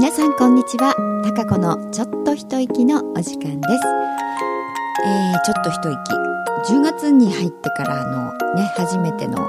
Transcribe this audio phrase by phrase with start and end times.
[0.00, 0.94] 皆さんこんにちは。
[1.22, 3.84] たかこのちょっと一息のお時間です、
[5.04, 6.74] えー、ちょっと一息。
[6.74, 9.46] 10月に入ってからのね初めての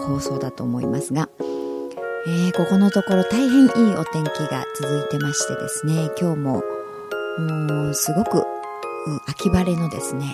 [0.00, 6.10] 放送だと思いますが、えー、ここのところ大変いいお天気が続いてましてですね。
[6.20, 6.62] 今日も
[7.94, 8.44] すごく
[9.26, 10.26] 秋晴れのですね、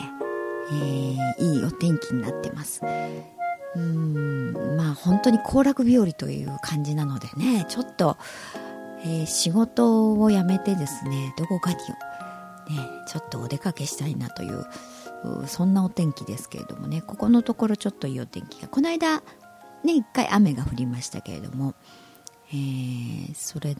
[0.73, 2.83] えー、いいお天気になってます。
[3.77, 8.19] うんまあ本当に行楽日和という感じなのでねちょっと、
[9.05, 11.83] えー、仕事を辞めてですねどこかに、ね、
[13.09, 14.67] ちょっとお出かけしたいなという
[15.47, 19.23] そんなお天気ですけれどもねここのところちょっといいお天気がこの間
[19.85, 21.75] ね一回雨が降りましたけれども、
[22.49, 23.77] えー、それ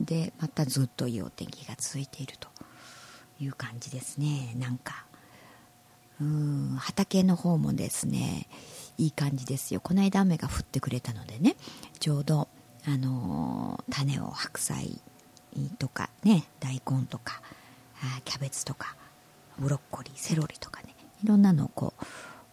[0.00, 2.48] でまたずっといいお天気が続いていると
[3.40, 4.54] いう感じですね。
[4.56, 5.06] なんか
[6.20, 8.46] うん畑の方もですね
[8.96, 9.80] いい感じですよ。
[9.80, 11.56] この間雨が降ってくれたのでね
[11.98, 12.48] ちょうど
[12.86, 15.00] あの、種を白菜
[15.78, 17.40] とかね大根とか
[18.24, 18.96] キャベツとか
[19.58, 21.94] ブロッコリーセロリとかねいろんなのをこ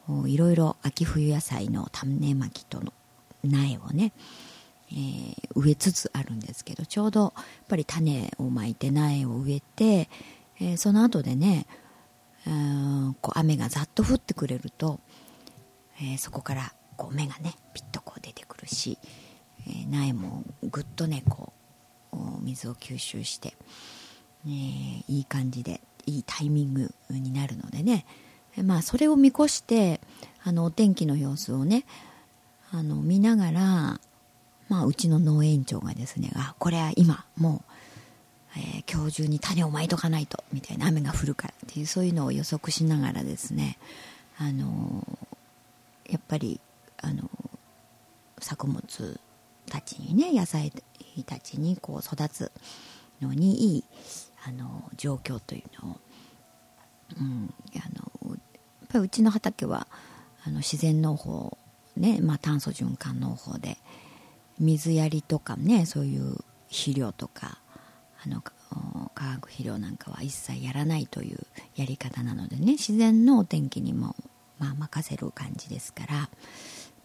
[0.09, 2.93] ういろいろ秋冬野菜の種まきとの
[3.43, 4.13] 苗をね、
[4.91, 10.09] えー、植えつつあるんですけどちょうどやっぱり種をまいて苗を植えて、
[10.59, 11.65] えー、その後でね
[12.45, 14.99] うんこう雨がざっと降ってくれると、
[15.99, 18.97] えー、そこからこう芽がねピッとこう出てくるし、
[19.67, 21.53] え苗もぐっとねこ
[22.13, 23.55] う水を吸収して、
[24.45, 28.05] ね、いい感じでいいタイミングになるのでね。
[28.63, 30.01] まあそれを見越して
[30.43, 31.85] あのお天気の様子をね
[32.71, 33.61] あの見ながら、
[34.69, 37.63] まあ、うちの農園長がですねあこれは今も
[38.55, 43.77] う、えー、今日中に種をまいとかないとみたいな雨が降るからっていうそういうのを予測しながらですね
[44.37, 45.05] あの
[46.09, 46.59] やっぱり
[47.01, 47.29] あの
[48.39, 49.19] 作物
[49.71, 50.71] たちにね野菜
[51.25, 52.51] たちにこう育つ
[53.21, 53.83] のにいい
[54.45, 55.97] あの状況というのを、
[57.19, 57.79] うん、あ
[58.25, 58.39] のやっ
[58.89, 59.87] ぱりうちの畑は
[60.45, 61.57] あの自然農法
[61.95, 63.77] ね、まあ、炭素循環農法で
[64.59, 66.37] 水やりとかねそういう
[66.67, 67.59] 肥料とか
[68.25, 71.39] あの化学肥料なんかは一切やらないという
[71.75, 74.15] やり方なのでね自然のお天気にも、
[74.59, 76.29] まあ、任せる感じですから、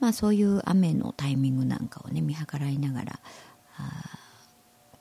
[0.01, 3.21] まあ、そういう雨のタイミングなんかをね見計らいながら
[3.79, 4.19] あ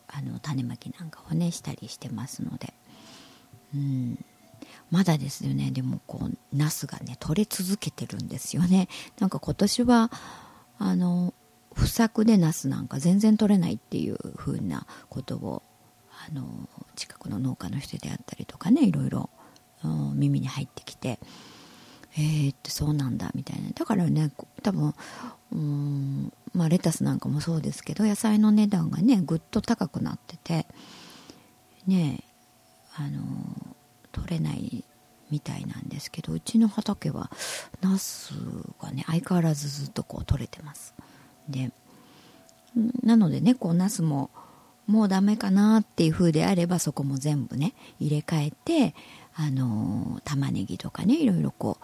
[0.08, 2.74] あの種まきなんかをねしたりしてますので、
[3.74, 4.26] うん、
[4.90, 5.72] まだですよね。
[5.72, 8.88] でもこうナスがね取れ続けてるんですよね。
[9.20, 10.12] なんか今年は
[10.80, 11.34] あの
[11.74, 15.64] 不作でナスなんか全然取れないっていう風なことを
[16.30, 19.30] あの近くの農家の人であったりとかねいろいろ
[20.14, 21.20] 耳に入ってきて
[22.18, 23.70] えー、ってそうなんだみたいな。
[23.72, 24.32] だからね
[24.64, 24.94] 多分
[25.52, 30.66] うんまあレタスなんかもそうですけど野菜の値段がねぐっと高くなってて
[31.88, 32.24] ね
[32.96, 33.22] あの
[34.12, 34.84] 取れない
[35.30, 37.30] みたいなんですけどうちの畑は
[37.82, 38.34] ナス
[38.82, 40.94] がね相変わらずずっとこう取れてます。
[41.50, 41.72] で
[43.04, 44.30] なのでねこうナスも
[44.88, 48.94] もうダメかなっていう風であればそこも全部ね入れ替えて
[49.36, 51.78] あの玉ねぎとかねいろいろこ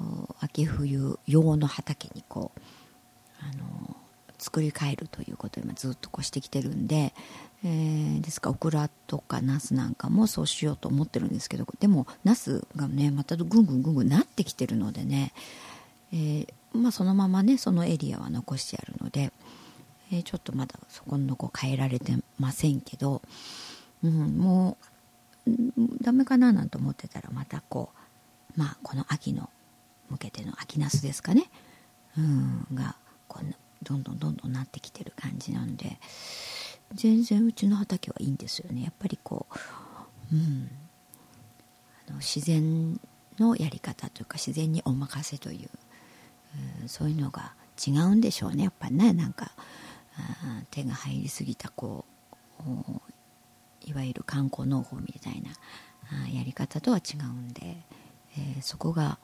[0.00, 0.04] う
[0.40, 2.60] 秋冬用の畑にこう
[3.40, 3.96] あの
[4.38, 7.14] 作り変えるということを今ずっとこうしてきてるんで、
[7.64, 15.32] えー、ですからオクラとかナスなんかもそうしようと思ってるんですけどでもナスがねまたぐんぐんぐんぐんなってきてるのでね、
[16.12, 19.32] えー、まあ、そのままねそのエリアは残してあるので、
[20.12, 23.22] えー、ちょっとまだそこのこ変えられてませんけど、
[24.04, 24.95] うん、もう
[26.00, 27.90] ダメかななんて思ってたらまたこ
[28.56, 29.50] うまあこの秋の
[30.08, 31.50] 向けての秋ナスですかね、
[32.18, 32.96] うん、が
[33.28, 35.98] こうどんどんどんどんなってきてる感じなんで
[36.94, 38.82] 全然うちの畑はいいんですよね。
[38.82, 39.46] やっぱりこ
[40.32, 40.70] う、うん、
[42.08, 42.98] あの自然
[43.38, 45.68] のやり方というか自然にお任せという、
[46.82, 47.52] うん、そういうのが
[47.86, 48.64] 違うんでしょうね。
[48.64, 49.52] やっぱねなんか
[50.70, 52.04] 手が入りすぎたこ
[52.60, 53.05] う
[53.86, 55.50] いわゆる観光農法みたいな
[56.28, 57.76] やり方とは違うんで、
[58.36, 59.18] えー、そこが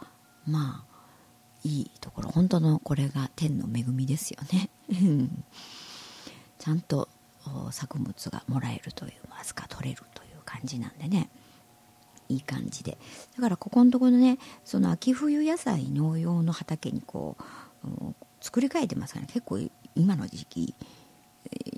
[0.46, 0.92] まあ
[1.64, 2.30] いいところ。
[2.30, 4.70] 本当のこれが天の恵みですよね。
[6.58, 7.08] ちゃんと
[7.70, 11.30] 作物がもらえるというますか取れるという感じなんでね。
[12.28, 12.98] いい感じで。
[13.36, 17.36] だからここのところねその秋冬野菜農用の畑にこ
[17.84, 19.60] う作り変えてますから、ね、結構
[19.94, 20.74] 今の時期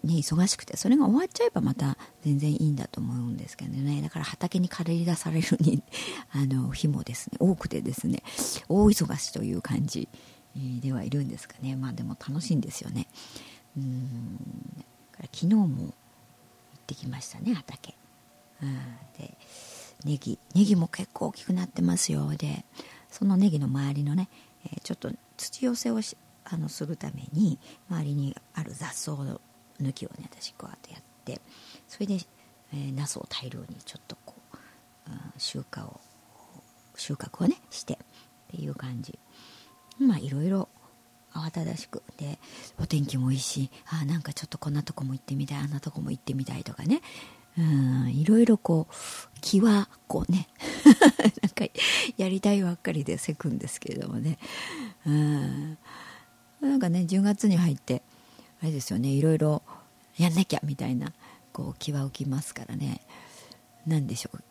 [0.04, 4.02] ね、忙しくてそれが終わっちゃえばまた全然いいんだと思うんですけどね。
[4.02, 5.82] だから畑に借り出されるに
[6.30, 8.22] あの日もですね多くてですね
[8.68, 10.08] 大忙しという感じ
[10.54, 11.74] ではいるんですかね。
[11.76, 13.08] まあでも楽しいんですよね。
[13.76, 14.38] うん。
[15.32, 15.90] 昨日も行っ
[16.86, 17.94] てきましたね畑、
[18.62, 18.74] うん、
[19.18, 19.36] で
[20.04, 22.34] ネギネギも結構大きくなってますよ。
[22.36, 22.64] で
[23.10, 24.28] そのネギの周りのね、
[24.66, 27.58] えー、ちょっと土寄せをしあのするために
[27.88, 29.16] 周りにある雑草
[29.82, 31.40] 抜きをね私こうやってやって
[31.88, 32.14] それで、
[32.72, 34.34] えー、ナスを大量にちょっとこ
[35.06, 36.00] う、うん、収穫を
[36.96, 37.96] 収穫をねしてっ
[38.50, 39.18] ていう感じ。
[39.98, 40.68] まあいろいろ
[41.32, 42.38] 慌ただしくで
[42.80, 47.00] お天気もいいしあなんかちょっとこんなとこも行ってみたいあんなとこも行ってみたいとかね。
[47.56, 48.94] うんいろいろこう
[49.40, 50.48] 気はこうね
[51.40, 51.64] なんか
[52.16, 54.38] やりたいばっかりでせくんですけれどもね。
[55.06, 55.78] うん。
[56.60, 58.02] なんかね10月に入って
[58.60, 59.62] あれですよねいろいろ
[60.16, 61.12] やんなきゃみたいな
[61.52, 63.00] こう気は浮きますからね。
[63.86, 64.44] 何でしょう。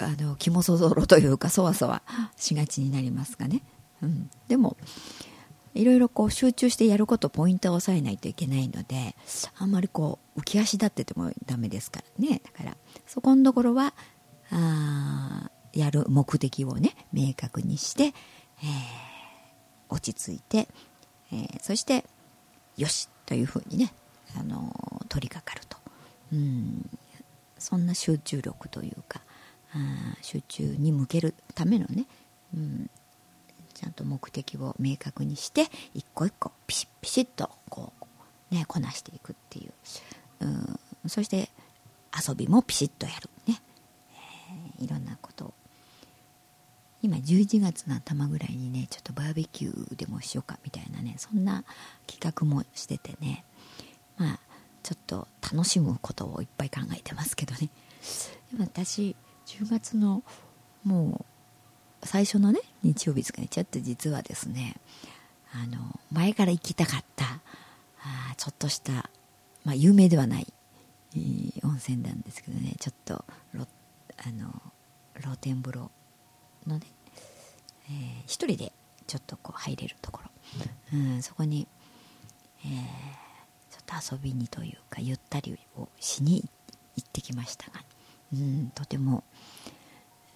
[0.00, 2.02] あの気もそぞろというかそわそわ
[2.36, 3.62] しがちになりますかね、
[4.02, 4.76] うん、でも
[5.74, 9.14] いろいろこう集中してやることポイントを押さえないといけないので
[9.56, 12.40] あんまりこう浮き足立っててもダメですからね。
[12.44, 13.94] だからそこのところは
[14.50, 18.14] あやる目的をね明確にして、えー、
[19.88, 20.68] 落ち着いて、
[21.32, 22.04] えー、そして
[22.78, 23.92] よしというふうにね、
[24.38, 24.72] あの、
[25.08, 25.76] 取り掛かると。
[26.32, 26.88] うん。
[27.58, 29.20] そんな集中力というか
[29.72, 32.06] あ集中に向けるためのね、
[32.54, 32.90] うん、
[33.74, 37.92] ちゃんと目的を明確にして一個一個ピシッピシッとこ
[38.50, 39.72] う、ね、こなしていくっていう、
[40.40, 41.50] うん、そして
[42.28, 43.28] 遊びもピシッとやる。
[43.46, 43.60] ね、
[44.78, 45.54] えー、いろんなことを
[47.02, 51.64] 今11月の頭ぐらいにねちょっとバーベキューでもしようかみたいなねそんな
[52.06, 53.44] 企画もしててね
[54.16, 54.38] まあ
[54.82, 57.68] ちょっと楽しむことをいっぱい考えてますけどね。
[58.50, 59.14] でも私
[59.46, 60.22] 10月の
[60.84, 61.24] も
[62.02, 64.76] う最初のね日曜日ですかねちょっと実はですね
[65.52, 67.24] あの前から行きたかった
[68.00, 69.10] あちょっとした、
[69.64, 70.46] まあ、有名ではない、
[71.14, 73.24] えー、温泉なんですけどねちょっと
[73.54, 74.62] あの
[75.20, 75.90] 露天風呂
[76.66, 76.86] のね、
[77.86, 78.72] えー、一人で
[79.06, 80.30] ちょっとこう入れるところ、
[80.94, 81.66] うん、そこに、
[82.64, 82.70] えー、
[83.70, 86.44] ちょっと遊びにというかゆったりをしに
[86.96, 87.80] 行ってきましたが、
[88.34, 89.24] うん、とても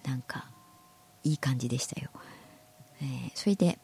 [0.03, 0.45] なんか
[1.23, 2.09] いい感じでしたよ、
[3.01, 3.77] えー、それで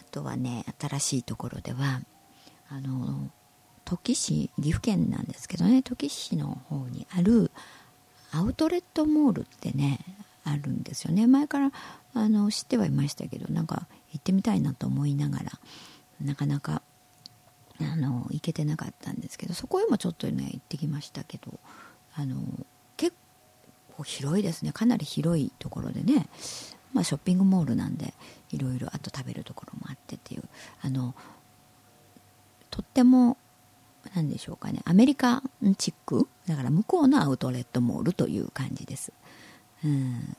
[0.00, 2.00] あとはね新しいところでは
[2.68, 3.30] あの
[3.84, 7.50] 土岐市岐阜県なんですけどね土岐市の方にある
[8.32, 10.00] アウトレットモールってね
[10.44, 11.26] あるんですよね。
[11.26, 11.72] 前から
[12.14, 15.52] あの知ってはいましたけどなんか行ってみたいなと思いながら
[16.20, 16.82] なかなか
[17.80, 21.58] あの行けてなかったんですけどそこへもちょっとね行ってきましたけど
[22.14, 22.36] あの
[22.96, 23.14] 結
[23.96, 24.72] 構広いですね。
[24.72, 26.28] かなり広いところでね、
[26.92, 28.14] まあ、ショッピングモールなんで
[28.50, 30.44] いろいろあと食べるところもあってっていう
[30.82, 31.14] あの
[32.70, 33.36] とっても
[34.14, 39.12] 何でしょうかねアメリカンチックだから向こうのアウトレットモールという感じです。
[39.84, 40.36] うん。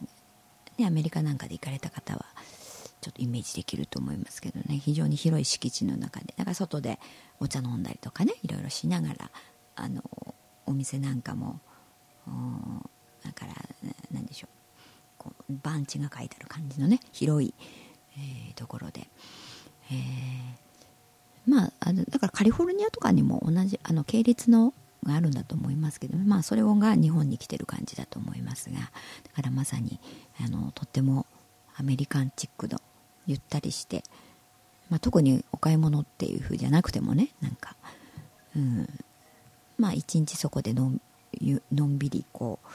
[0.77, 2.25] ねアメリカなんかで行かれた方は
[3.01, 4.77] ちょっとイメージできると思いますけどね。
[4.77, 6.33] 非常に広い敷地の中で。
[6.37, 6.99] だから外で
[7.39, 9.31] お茶飲んだりとかねいろいろしながら
[9.75, 10.03] あの
[10.65, 11.59] お店なんかも
[13.23, 13.53] だから
[14.11, 14.49] 何でしょう。
[15.17, 17.53] こう番地が書いてある感じのね広い、
[18.17, 19.07] えー、ところで、
[19.91, 19.97] えー、
[21.45, 24.73] まああのだからカリフォルニアとかにも同じあの系列の
[25.03, 28.79] があるんだと思いますけど、まあ、それが日本に来てる感じだと思いますが。
[28.79, 28.85] だ
[29.35, 29.99] からまさに
[30.43, 31.25] あのとっても
[31.75, 32.79] アメリカンチックの
[33.25, 34.03] ゆったりして、
[34.89, 37.75] まあ、特にお買い物っていう風じゃなくてもねなんか、
[38.55, 38.89] うん、
[39.77, 41.01] まあ一日そこでのん
[41.71, 42.67] のんびりこう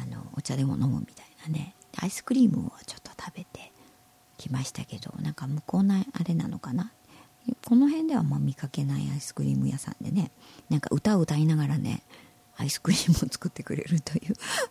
[0.00, 1.74] あのお茶でも飲むみたいなね。
[1.96, 3.70] アイスクリームをちょっと食べて
[4.36, 6.90] きましたけどなんか向こうのあれなのかな？
[7.64, 10.30] この辺ではま見かけないアイスクリーム屋さんでね
[10.70, 12.02] なんか歌を歌いながらね
[12.56, 14.22] アイスクリームを作ってくれるとい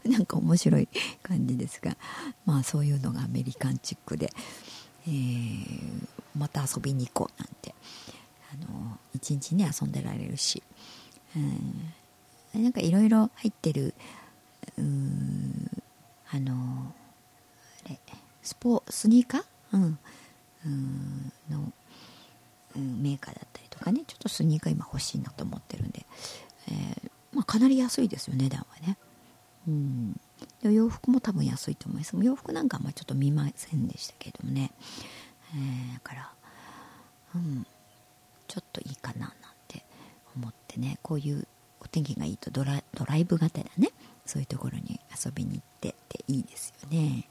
[0.05, 0.87] う なんか面白い
[1.21, 1.97] 感じですが
[2.45, 4.31] まあそういうのがアメリカンチックで、
[5.07, 7.75] えー、また遊びに行こうなんて
[8.53, 10.63] あの一日ね遊んでられるし
[11.35, 11.39] う
[12.59, 13.93] ん、なんかいろいろ入ってる
[14.77, 16.93] あの
[17.85, 17.99] あれ
[18.41, 19.99] スポスニーカー、うん、
[20.65, 21.71] うんの、
[22.75, 26.05] メーカーだったりとかねちょっとスニーカー今欲しいなと思ってるんで、
[26.69, 28.97] えーまあ、かなり安いですよ値段はね。
[29.67, 30.19] うん
[30.61, 34.71] 洋服も多分安いと思います洋服なんかあんまちょっと見ませんでしたけどもね、
[35.53, 36.31] えー、だから、
[37.35, 37.65] うん、
[38.47, 39.31] ちょっといいかななん
[39.67, 39.83] て
[40.35, 41.47] 思ってねこういう
[41.81, 43.89] お天気がいいとドラドライブがてらね
[44.25, 47.27] そういうところに遊びに行ってっていいですよね。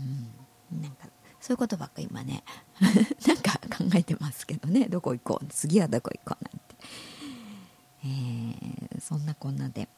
[0.00, 1.08] うん、なんか
[1.40, 2.42] そういうことばっか今ね
[2.80, 4.86] なんか考えてますけどね。
[4.90, 5.46] どこ行こう？
[5.48, 6.44] 次はどこ行こう？
[6.44, 6.76] なんて。
[8.04, 9.88] えー、そんなこんなで。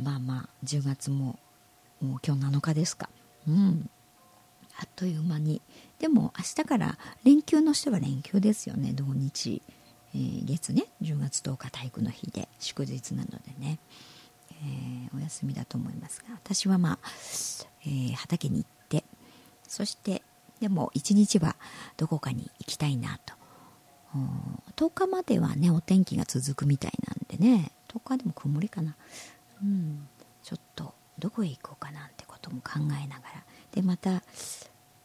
[0.00, 1.38] まあまあ10月も
[2.00, 3.08] もう今日7日ですか。
[3.48, 3.90] うん。
[4.78, 5.60] あっという間に。
[5.98, 8.92] でも明日から連休の人は連休ですよね。
[8.92, 9.62] 土日、
[10.14, 10.84] えー、月ね。
[11.02, 12.48] 10月10日体育の日で。
[12.60, 13.78] 祝日なのでね、
[14.50, 16.34] えー、お休みだと思いますが。
[16.34, 16.98] 私はまあ、
[17.84, 19.04] えー、畑に行って。
[19.66, 20.22] そして
[20.60, 21.56] でも一日は
[21.96, 23.34] どこかに行きたいなと。
[24.76, 27.72] 10日まではねお天気が続くみたいなんでね。
[27.88, 28.96] 10日でも曇りかな。
[29.62, 30.08] うん
[30.42, 33.44] ちょっとどこへ行こうかなんてことも考えながら。
[33.72, 34.22] でまた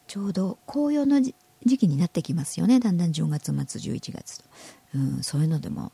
[0.06, 1.34] ちょうど紅葉の時
[1.78, 2.80] 期になってきますよね。
[2.80, 4.44] だんだん10月末11月と、
[4.94, 5.92] うん、そういうのでも、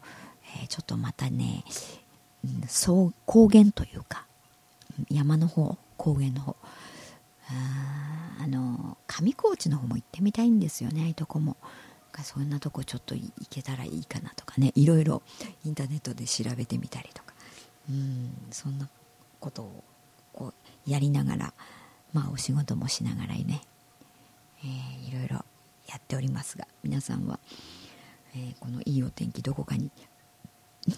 [0.63, 1.65] えー、ちょっとまたね、
[2.45, 4.27] うん、そう高原というか
[5.11, 6.57] 山の方高原の方。
[7.53, 8.70] ああの
[9.13, 11.01] 上高地の方も行ってみたいんですよね。
[11.03, 11.57] ああいうとこも。
[12.23, 14.73] そんなとこちょっと行けたらいいかなとかね。
[14.75, 15.23] いろいろ
[15.65, 17.35] インターネットで調べてみたりとか。
[17.89, 18.33] うん。
[18.51, 18.89] そんな
[19.39, 19.85] ことを
[20.33, 20.53] こ
[20.87, 21.55] うやりながら
[22.13, 23.63] まあお仕事もしながらね、
[24.63, 25.45] えー、いろいろ
[25.89, 27.41] やっておりますが皆さんは、
[28.35, 29.91] えー、このいいお天気どこかに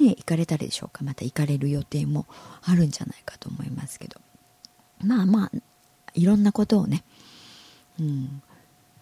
[0.00, 1.04] ね行かれたでしょうか？
[1.04, 2.26] また行かれる予定も
[2.62, 4.21] あるんじゃないかと思いますけど。
[5.04, 5.50] まあまあ
[6.14, 7.04] いろんなことをね、
[8.00, 8.42] うん、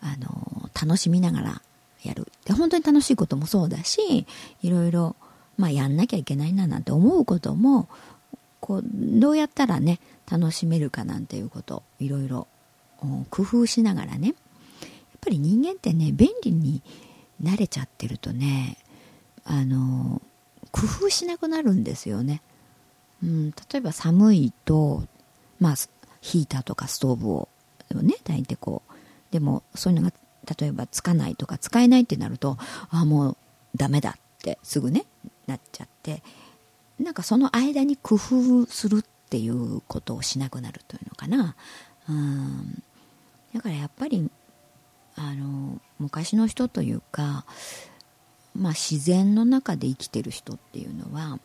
[0.00, 1.62] あの楽しみながら
[2.02, 2.30] やる。
[2.44, 4.26] で本当に楽しいこともそうだし
[4.62, 5.16] いろいろ、
[5.58, 7.88] まあ、やんなきゃいけないななんて思うことも
[8.60, 12.46] こうどうやったらね楽しめるかなんていうこといろいろ
[13.30, 14.36] 工夫しながらねやっ
[15.20, 16.82] ぱり人間ってね便利に
[17.42, 18.78] 慣れちゃってるとね
[19.44, 20.20] あの
[20.70, 22.42] 工夫しなくなるんですよね、
[23.22, 25.02] うん、例えば寒いと
[25.58, 25.74] まあ
[26.20, 27.48] ヒーターとかストーブを
[27.98, 28.92] ね炊いこう。
[29.32, 30.14] でもそういうのが
[30.58, 32.56] 例えばつかないとか使えないってなると
[32.90, 33.36] ああもう
[33.76, 35.04] ダメだってすぐね
[35.46, 36.22] なっちゃって。
[36.98, 41.56] なんかその間に工夫するっていうことをしなくなるというのかな。
[42.08, 42.82] うん。
[43.54, 44.30] だからやっぱり
[45.16, 47.44] あの昔の人というか、
[48.54, 51.38] まあ、自然の中で生きてる人っていうのは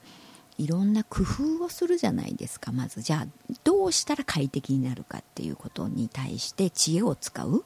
[0.58, 2.72] いろんな工夫をするじゃないですか。
[2.72, 7.66] まずじゃあどうしたら快適になるかっていうことに対して知恵を使う、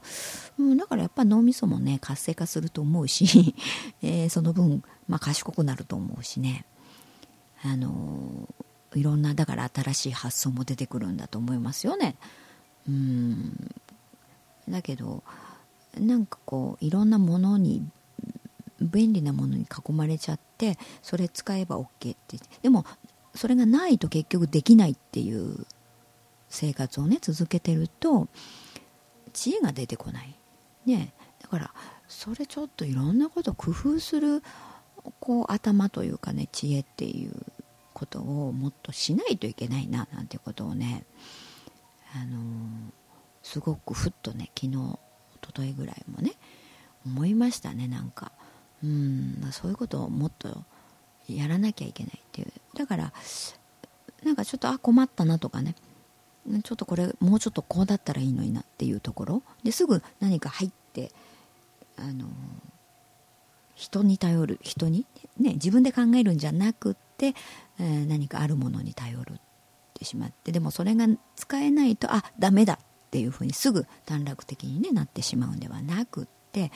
[0.57, 3.55] うん、だからやっぱ脳みそもね活性化すると思うし、
[4.01, 6.65] えー、その分、まあ、賢くなると思うしね。
[7.61, 8.47] あの
[8.95, 12.15] いろんなだから新しい発想も出てくるんだと思いますよね。
[12.87, 13.75] うん。
[14.67, 15.23] だけど
[15.99, 17.87] なんかこういろんなものに
[18.81, 22.37] 便利なものに囲まれちゃってそれ使えば OK って。
[22.61, 22.85] でも
[23.35, 25.65] それがないと結局できないっていう
[26.49, 28.27] 生活をね続けてると
[29.33, 30.35] 知恵が出てこない。
[30.85, 31.13] ね。
[31.41, 31.73] だから
[32.07, 34.43] それちょっといろんなこと工夫する
[35.19, 37.33] こう頭というかね知恵っていう
[37.93, 41.05] ことをもっとしないといけないななんてことをね
[42.15, 42.39] あの
[43.43, 44.99] すごくふっとね昨日
[45.41, 46.33] 一昨日ぐらいもね
[47.05, 48.31] 思いましたねなんか。
[48.83, 49.49] うん。
[49.51, 50.63] そういうことをもっと
[51.27, 52.51] やらなきゃいけないっていう。
[52.75, 53.13] だから
[54.23, 55.75] なんかちょっとあ困ったなとかね。
[56.63, 59.43] ちょっとこれもうちょっとこうだったらいいのになっていうところ。
[59.63, 61.11] ですぐ何か入って
[61.97, 62.27] あの
[63.75, 65.05] 人に頼る人に、
[65.39, 67.33] ね、自分で考えるんじゃなくって、
[67.79, 69.39] えー、何かあるものに頼るっ
[69.93, 70.51] てしまって。
[70.51, 76.71] でもそれが使えないとあダメだっていうふうにすぐ短絡的に、ね、なってしまうんではなくって。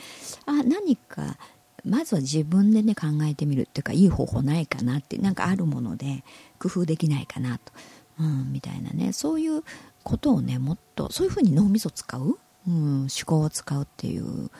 [0.46, 1.36] あ何か
[1.84, 6.24] まずは自分でね考えてみるっていうかいい方法ないかなってなんかあるもので
[6.58, 7.72] 工夫できないかなと、
[8.20, 9.12] うん、みたいなね。
[9.12, 9.62] そういう
[10.02, 12.38] ことをねもっとそういうふうに脳みそ使う、
[12.68, 14.50] うん、思考を使うっていう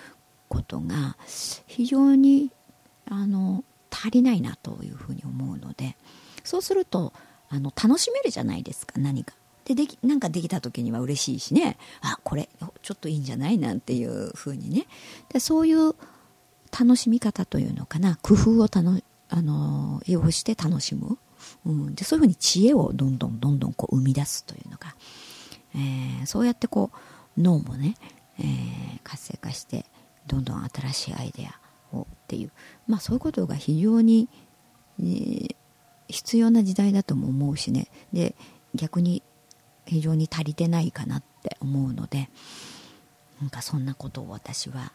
[0.49, 1.16] ことが
[1.66, 2.50] 非常に
[3.07, 5.97] あの足りないなというふうに思うので。
[6.47, 7.14] そうすると
[7.49, 9.35] あの楽しめるじゃないですか何か。
[9.64, 11.78] でできなんかできた時には嬉しいしね。
[12.02, 12.50] あこれ
[12.83, 13.57] ちょっといいんじゃない？
[13.57, 14.87] なんていうふうにね。
[15.33, 15.95] でそういう
[16.78, 18.19] 楽しみ方というのかな。
[18.23, 21.19] 工夫をたのあの要して楽しむ、
[21.64, 24.95] うん、でそういうふうに知恵をどんどんどんどんこう生み出すというのか、
[25.75, 26.90] えー、そうやってこ
[27.37, 27.97] う脳もね、
[28.38, 29.87] えー、活性化して
[30.26, 32.52] どんどん新しいアイデアをっていう。
[32.87, 34.28] まあそういうことが非常に、
[35.00, 35.57] えー、
[36.09, 37.88] 必要な時代だとも思うしね。
[38.12, 38.35] で
[38.75, 39.23] 逆に
[39.87, 42.31] 非常に足りてないかなって思うので
[43.40, 44.93] なんかそんなことを私は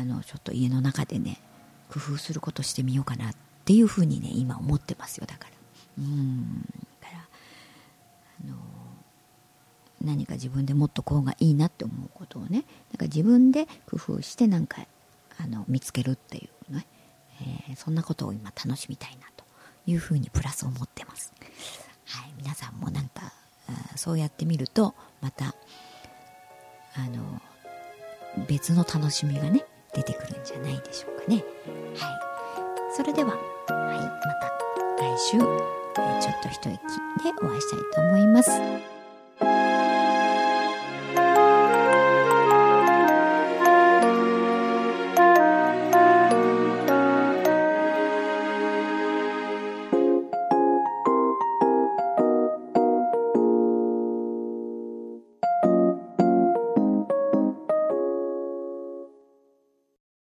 [0.00, 1.40] あのちょっと家の中でね
[1.90, 3.34] 工夫することしてみようかなっ
[3.64, 5.50] ていうふうにね今思ってますよだから。
[5.98, 6.62] うん。
[7.00, 7.28] だから
[8.44, 8.56] あの
[10.02, 14.86] 何か自分でもっとこうがいいなって思うことをねだから自分で工夫してなんか
[15.38, 16.86] あの見つけるっていうね、
[17.68, 19.44] えー、そんなことを今楽しみたいなと
[19.86, 21.32] いうふうにプラス思ってます。
[22.06, 23.32] はい、皆さんもなんか
[23.96, 25.54] そうやってみるとまた
[26.94, 27.40] あの
[28.46, 29.64] 別の楽しみがね
[29.96, 31.42] 出てくるんじゃないでしょうかね。
[31.96, 32.14] はい、
[32.94, 34.08] それでは、はい、ま
[34.98, 35.76] た来週、えー
[36.20, 38.50] ちょっと一息でお会いしたいと思います。